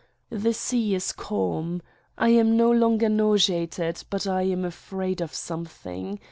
The 0.31 0.51
sea 0.51 0.95
is 0.95 1.11
calm. 1.11 1.83
I 2.17 2.29
am 2.29 2.57
no 2.57 2.71
longer 2.71 3.07
nauseated 3.07 4.03
but 4.09 4.25
I 4.25 4.41
am 4.47 4.65
afraid 4.65 5.21
of 5.21 5.31
something. 5.31 6.19